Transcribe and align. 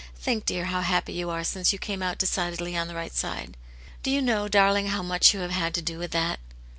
Think, 0.15 0.47
dear, 0.47 0.65
how 0.65 0.81
happy 0.81 1.13
you 1.13 1.29
are 1.29 1.43
since 1.43 1.71
you 1.71 1.77
came 1.77 2.01
out 2.01 2.17
decidedly 2.17 2.75
on 2.75 2.87
the 2.87 2.95
right 2.95 3.13
side." 3.13 3.55
*' 3.79 4.01
Do 4.01 4.09
you 4.09 4.19
know, 4.19 4.47
darling, 4.47 4.87
how 4.87 5.03
much 5.03 5.31
you 5.31 5.41
have 5.41 5.51
had 5.51 5.75
to 5.75 5.81
do 5.83 5.99
with 5.99 6.09
that 6.09 6.39